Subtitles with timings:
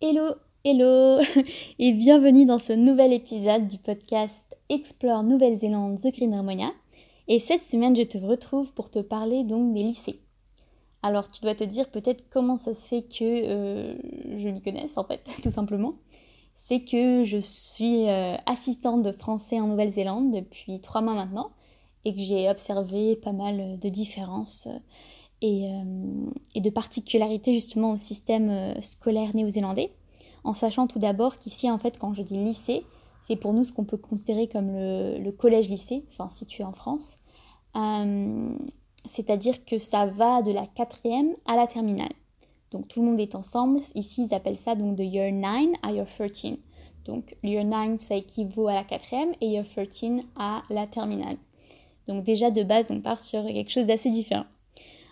[0.00, 0.32] Hello,
[0.64, 1.20] hello
[1.80, 6.70] et bienvenue dans ce nouvel épisode du podcast Explore Nouvelle-Zélande The Green Harmonia.
[7.26, 10.20] Et cette semaine, je te retrouve pour te parler donc des lycées.
[11.02, 13.96] Alors, tu dois te dire peut-être comment ça se fait que euh,
[14.38, 15.94] je m'y connaisse en fait, tout simplement.
[16.56, 21.50] C'est que je suis euh, assistante de français en Nouvelle-Zélande depuis trois mois maintenant
[22.04, 24.78] et que j'ai observé pas mal de différences euh,
[25.42, 25.70] et,
[26.56, 29.92] de particularités justement au système euh, scolaire néo-zélandais,
[30.44, 32.84] en sachant tout d'abord qu'ici, en fait, quand je dis lycée,
[33.20, 37.18] c'est pour nous ce qu'on peut considérer comme le, collège-lycée, enfin situé en France.
[37.76, 38.50] Euh,
[39.04, 42.12] c'est-à-dire que ça va de la quatrième à la terminale.
[42.70, 43.80] Donc tout le monde est ensemble.
[43.94, 46.56] Ici, ils appellent ça donc de year 9 à year 13.
[47.04, 51.36] Donc year 9, ça équivaut à la quatrième et year 13 à la terminale.
[52.06, 54.44] Donc déjà de base, on part sur quelque chose d'assez différent.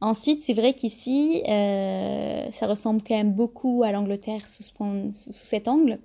[0.00, 4.62] Ensuite, c'est vrai qu'ici, euh, ça ressemble quand même beaucoup à l'Angleterre sous,
[5.10, 5.98] cet angle.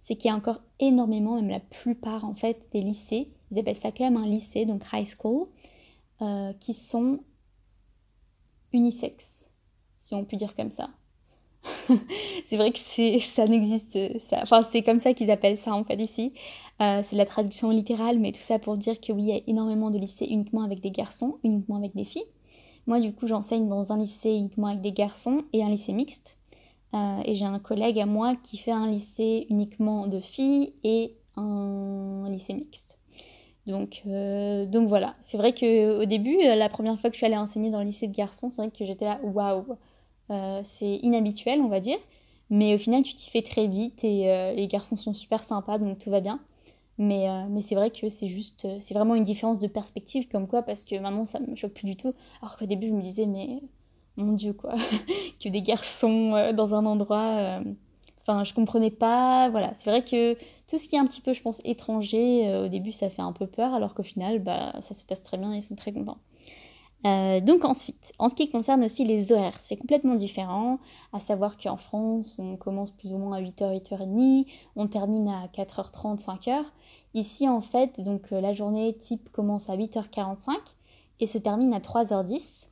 [0.00, 3.76] C'est qu'il y a encore énormément, même la plupart en fait, des lycées, ils appellent
[3.76, 5.48] ça quand même un lycée, donc high school,
[6.22, 7.20] euh, qui sont
[8.72, 9.50] unisexes,
[9.98, 10.90] si on peut dire comme ça.
[12.44, 13.98] c'est vrai que ça n'existe,
[14.32, 16.32] enfin c'est comme ça qu'ils appellent ça en fait ici.
[16.80, 19.40] Euh, c'est la traduction littérale, mais tout ça pour dire que oui, il y a
[19.46, 22.24] énormément de lycées uniquement avec des garçons, uniquement avec des filles.
[22.90, 26.36] Moi, du coup, j'enseigne dans un lycée uniquement avec des garçons et un lycée mixte.
[26.92, 31.14] Euh, et j'ai un collègue à moi qui fait un lycée uniquement de filles et
[31.36, 32.98] un lycée mixte.
[33.68, 37.26] Donc, euh, donc voilà, c'est vrai qu'au début, euh, la première fois que je suis
[37.26, 39.76] allée enseigner dans le lycée de garçons, c'est vrai que j'étais là, waouh,
[40.64, 41.98] c'est inhabituel, on va dire.
[42.50, 46.00] Mais au final, tu t'y fais très vite et les garçons sont super sympas, donc
[46.00, 46.40] tout va bien.
[47.00, 50.46] Euh, mais, c'est vrai que c'est juste, euh, c'est vraiment une différence de perspective, comme
[50.46, 52.14] quoi, parce que maintenant ça me choque plus du tout.
[52.42, 53.62] Alors qu'au début, je me disais, mais
[54.16, 54.74] mon Dieu, quoi,
[55.42, 57.60] que des garçons euh, dans un endroit.
[58.20, 59.48] Enfin, je comprenais pas.
[59.48, 60.34] Voilà, c'est vrai que
[60.68, 63.32] tout ce qui est un petit peu, je pense, étranger, au début, ça fait un
[63.32, 65.92] peu peur, alors qu'au final, bah, ça se passe très bien et ils sont très
[65.92, 66.18] contents.
[67.02, 70.78] Donc ensuite, en ce qui concerne aussi les horaires, c'est complètement différent,
[71.12, 74.46] à savoir qu'en France, on commence plus ou moins à 8h, 8h30,
[74.76, 76.64] on termine à 4h30, 5h,
[77.14, 80.54] Ici, en fait, donc euh, la journée type commence à 8h45
[81.18, 82.68] et se termine à 3h10.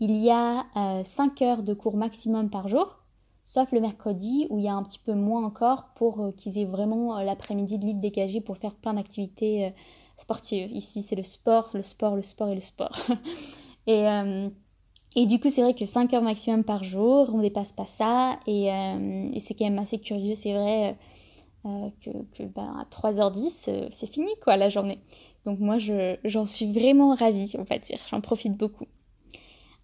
[0.00, 0.66] Il y a
[1.04, 2.98] 5 euh, heures de cours maximum par jour,
[3.44, 6.58] sauf le mercredi où il y a un petit peu moins encore pour euh, qu'ils
[6.58, 9.72] aient vraiment l'après-midi de libre dégagé pour faire plein d'activités
[10.16, 10.70] sportives.
[10.72, 12.96] Ici, c'est le sport, le sport, le sport et le sport.
[13.86, 14.06] et,
[15.16, 17.86] et du coup, c'est vrai que 5 heures maximum par jour, on ne dépasse pas
[17.86, 18.38] ça.
[18.46, 20.96] Et, et c'est quand même assez curieux, c'est vrai
[21.64, 24.98] euh, que, ben, à 3h10, euh, c'est fini quoi la journée.
[25.44, 28.86] Donc moi j'en suis vraiment ravie, on va dire, j'en profite beaucoup.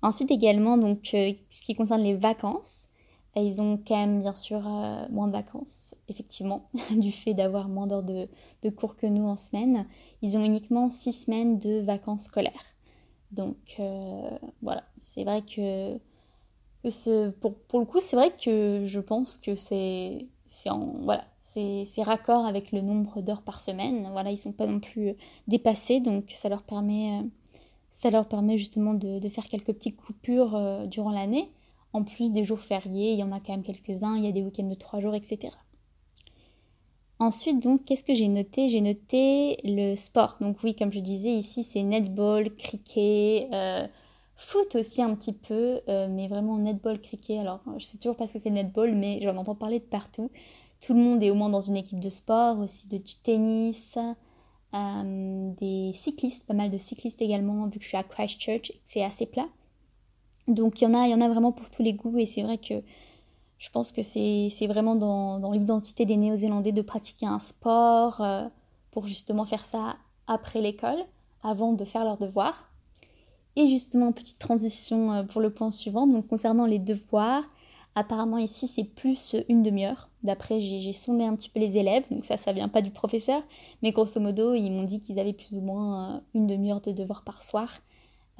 [0.03, 2.89] Ensuite également, donc euh, ce qui concerne les vacances,
[3.37, 4.63] ils ont quand même bien sûr
[5.11, 8.29] moins de vacances, effectivement, du fait d'avoir moins d'heures de,
[8.71, 9.87] cours que nous en semaine.
[10.23, 12.65] Ils ont uniquement 6 semaines de vacances scolaires.
[13.31, 13.81] Donc
[14.63, 15.99] voilà, c'est vrai que,
[17.41, 20.71] pour, pour le coup, c'est vrai que je pense que c'est c'est
[21.03, 24.09] voilà, c'est raccord avec le nombre d'heures par semaine.
[24.13, 25.15] Voilà, ils sont pas non plus
[25.47, 27.23] dépassés, donc ça leur permet, euh,
[27.91, 31.53] ça leur permet justement de, faire quelques petites coupures euh, durant l'année.
[31.93, 34.33] En plus des jours fériés, il y en a quand même quelques-uns, il y a
[34.33, 35.51] des week-ends de trois jours, etc.
[37.21, 38.69] Ensuite, donc, qu'est-ce que j'ai noté?
[38.69, 40.37] J'ai noté le sport.
[40.41, 43.87] Donc oui, comme je disais, ici, c'est netball, cricket, euh,
[44.37, 47.41] Foot aussi un petit peu, euh, mais vraiment netball, cricket.
[47.41, 50.31] Alors, je sais toujours pas ce que c'est netball, mais j'en entends parler de partout.
[50.81, 53.99] Tout le monde est au moins dans une équipe de sport, aussi du tennis,
[54.75, 59.03] euh, des cyclistes, pas mal de cyclistes également, vu que je suis à Christchurch, c'est
[59.03, 59.49] assez plat.
[60.49, 62.43] Donc, il y, en a, y en a vraiment pour tous les goûts, et c'est
[62.43, 62.75] vrai que
[63.59, 68.47] je pense que c'est vraiment dans, l'identité des Néo-Zélandais de pratiquer un sport euh,
[68.91, 71.05] pour justement faire ça après l'école,
[71.43, 72.71] avant de faire leurs devoirs.
[73.57, 76.07] Et justement, petite transition euh, pour le point suivant.
[76.07, 77.43] Donc, concernant les devoirs,
[77.97, 80.09] apparemment ici, c'est plus une demi-heure.
[80.23, 82.05] D'après, j'ai sondé un petit peu les élèves.
[82.11, 83.43] Donc, ça, ça vient pas du professeur.
[83.83, 86.93] Mais grosso modo, ils m'ont dit qu'ils avaient plus ou moins euh, une demi-heure de
[86.93, 87.81] devoirs par soir.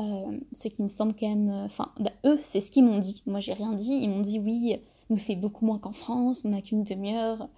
[0.01, 1.51] Euh, ce qui me semble quand même.
[1.65, 3.23] Enfin, bah, eux, c'est ce qu'ils m'ont dit.
[3.27, 3.95] Moi, j'ai rien dit.
[4.03, 4.77] Ils m'ont dit oui,
[5.11, 6.43] nous, c'est beaucoup moins qu'en France.
[6.45, 7.49] On n'a qu'une demi-heure.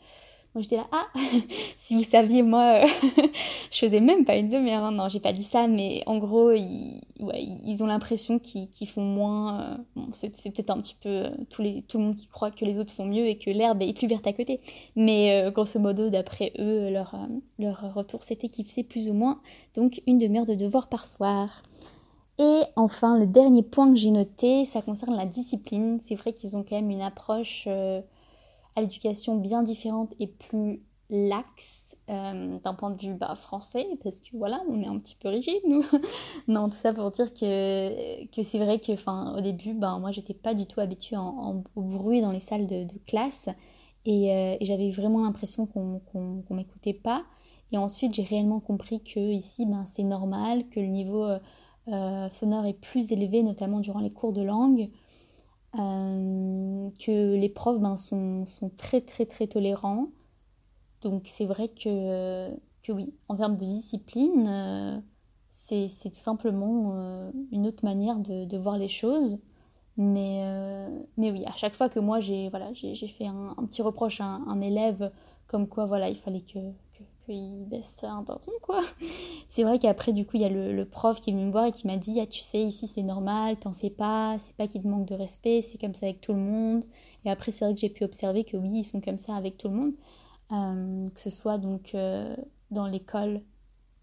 [0.54, 1.06] Moi j'étais là, ah,
[1.76, 2.86] si vous saviez, moi, euh,
[3.70, 4.82] je faisais même pas une demi-heure.
[4.82, 4.90] Hein.
[4.90, 9.78] Non, j'ai pas dit ça, mais en gros, ils, ont l'impression qu'ils font moins.
[9.96, 12.92] Euh, c'est peut-être un petit peu euh, tout le monde qui croit que les autres
[12.92, 14.60] font mieux et que l'herbe est plus verte à côté.
[14.96, 17.14] Mais grosso modo, d'après eux, leur,
[17.60, 19.40] leur retour, c'était qu'ils faisaient plus ou moins
[19.74, 21.62] donc une demi-heure de devoir par soir.
[22.40, 25.98] Et enfin, le dernier point que j'ai noté, ça concerne la discipline.
[26.00, 31.96] C'est vrai qu'ils ont quand même une approche à l'éducation bien différente et plus laxe
[32.08, 35.28] euh, d'un point de vue bah, français, parce que voilà, on est un petit peu
[35.28, 35.84] rigide, nous.
[36.48, 38.92] non, tout ça pour dire que, que c'est vrai que,
[39.36, 42.86] au début, ben, moi, j'étais pas du tout habituée au bruit dans les salles de,
[43.06, 43.48] classe,
[44.04, 47.24] et, euh, et j'avais vraiment l'impression qu'on qu m'écoutait pas.
[47.72, 51.38] Et ensuite, j'ai réellement compris que ici, ben, c'est normal, que le niveau euh,
[52.32, 54.90] sonore est plus élevé, notamment durant les cours de langue.
[55.74, 58.44] que les profs ben, sont,
[58.76, 60.08] très très très tolérants,
[61.02, 62.50] donc c'est vrai que,
[62.82, 65.00] que oui, en termes de discipline, euh,
[65.50, 69.40] c'est tout simplement euh, une autre manière de, voir les choses.
[69.96, 73.82] Mais, euh, mais oui, à chaque fois que moi j'ai voilà, fait un, un, petit
[73.82, 75.12] reproche à un, élève
[75.46, 76.58] comme quoi voilà, il fallait que,
[77.32, 78.82] qu'il baisse un ton quoi.
[79.48, 81.52] C'est vrai qu'après du coup il y a le, le, prof qui est venu me
[81.52, 84.56] voir et qui m'a dit ah tu sais ici c'est normal, t'en fais pas, c'est
[84.56, 86.84] pas qu'il te manque de respect, c'est comme ça avec tout le monde.
[87.24, 89.56] Et après c'est vrai que j'ai pu observer que oui ils sont comme ça avec
[89.56, 89.92] tout le monde.
[90.52, 92.34] Euh, que ce soit donc euh,
[92.72, 93.42] dans l'école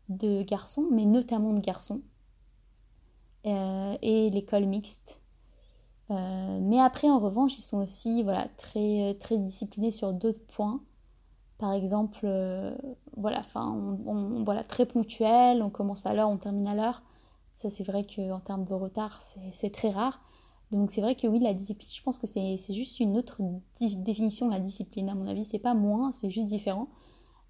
[0.07, 2.01] de garçons, mais notamment de garçons,
[3.45, 5.21] euh, et l'école mixte.
[6.09, 10.81] mais après, en revanche, ils sont aussi voilà, très, très disciplinés sur d'autres points.
[11.57, 12.25] Par exemple,
[13.17, 17.01] voilà, on, on, voilà, très ponctuel, on commence à l'heure, on termine à l'heure.
[17.51, 19.19] Ça, c'est vrai qu'en termes de retard,
[19.51, 20.21] c'est très rare.
[20.71, 23.41] Donc c'est vrai que oui, la discipline, je pense que c'est juste une autre
[23.79, 25.45] définition de la discipline, à mon avis.
[25.45, 26.89] C'est pas moins, c'est juste différent.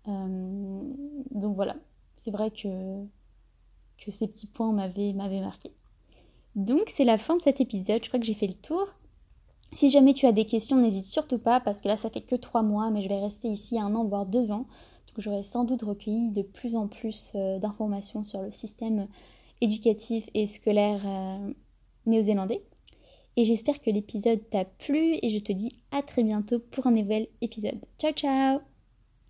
[0.08, 0.94] Euh,
[1.31, 1.75] donc voilà,
[2.16, 3.04] c'est vrai que,
[3.98, 5.74] que ces petits points m'avaient marqué.
[6.56, 8.88] Donc c'est la fin de cet épisode, je crois que j'ai fait le tour.
[9.74, 12.36] Si jamais tu as des questions, n'hésite surtout pas, parce que là ça fait que
[12.36, 14.66] trois mois, mais je vais rester ici un an, voire deux ans.
[15.18, 19.08] Donc j'aurai sans doute recueilli de plus en plus euh, d'informations sur le système
[19.62, 21.54] éducatif et scolaire euh,
[22.06, 22.62] néo-zélandais.
[23.36, 26.92] Et j'espère que l'épisode t'a plu et je te dis à très bientôt pour un
[26.92, 27.80] nouvel épisode.
[27.98, 28.76] Ciao ciao